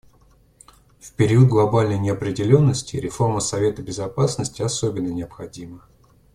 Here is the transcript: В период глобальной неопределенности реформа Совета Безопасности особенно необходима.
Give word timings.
В 0.99 1.11
период 1.11 1.47
глобальной 1.47 1.99
неопределенности 1.99 2.97
реформа 2.97 3.39
Совета 3.39 3.83
Безопасности 3.83 4.63
особенно 4.63 5.09
необходима. 5.09 5.85